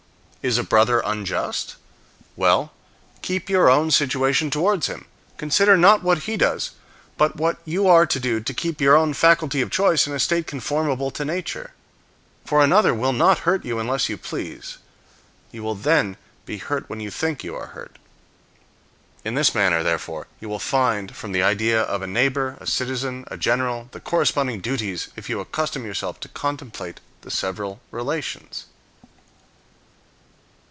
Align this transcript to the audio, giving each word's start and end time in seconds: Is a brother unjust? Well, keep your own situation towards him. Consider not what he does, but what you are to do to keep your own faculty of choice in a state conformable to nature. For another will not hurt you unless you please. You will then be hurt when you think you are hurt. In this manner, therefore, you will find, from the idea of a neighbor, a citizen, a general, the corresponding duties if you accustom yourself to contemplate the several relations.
Is 0.43 0.57
a 0.57 0.63
brother 0.63 1.03
unjust? 1.05 1.75
Well, 2.35 2.71
keep 3.21 3.47
your 3.47 3.69
own 3.69 3.91
situation 3.91 4.49
towards 4.49 4.87
him. 4.87 5.05
Consider 5.37 5.77
not 5.77 6.01
what 6.01 6.23
he 6.23 6.35
does, 6.35 6.71
but 7.15 7.35
what 7.35 7.57
you 7.63 7.87
are 7.87 8.07
to 8.07 8.19
do 8.19 8.39
to 8.39 8.51
keep 8.51 8.81
your 8.81 8.95
own 8.95 9.13
faculty 9.13 9.61
of 9.61 9.69
choice 9.69 10.07
in 10.07 10.13
a 10.13 10.19
state 10.19 10.47
conformable 10.47 11.11
to 11.11 11.23
nature. 11.23 11.73
For 12.43 12.63
another 12.63 12.91
will 12.91 13.13
not 13.13 13.45
hurt 13.45 13.63
you 13.65 13.77
unless 13.77 14.09
you 14.09 14.17
please. 14.17 14.79
You 15.51 15.61
will 15.61 15.75
then 15.75 16.17
be 16.47 16.57
hurt 16.57 16.89
when 16.89 16.99
you 17.01 17.11
think 17.11 17.43
you 17.43 17.53
are 17.55 17.67
hurt. 17.67 17.97
In 19.23 19.35
this 19.35 19.53
manner, 19.53 19.83
therefore, 19.83 20.25
you 20.39 20.49
will 20.49 20.57
find, 20.57 21.15
from 21.15 21.33
the 21.33 21.43
idea 21.43 21.83
of 21.83 22.01
a 22.01 22.07
neighbor, 22.07 22.57
a 22.59 22.65
citizen, 22.65 23.25
a 23.29 23.37
general, 23.37 23.89
the 23.91 23.99
corresponding 23.99 24.59
duties 24.59 25.09
if 25.15 25.29
you 25.29 25.39
accustom 25.39 25.85
yourself 25.85 26.19
to 26.21 26.27
contemplate 26.29 26.99
the 27.21 27.29
several 27.29 27.79
relations. 27.91 28.65